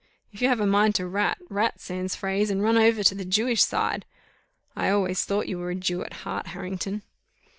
[0.33, 3.23] _If you have a mind to rat, rat sans phrase, and run over to the
[3.23, 4.03] Jewish side.
[4.75, 7.03] I always thought you were a Jew at heart, Harrington."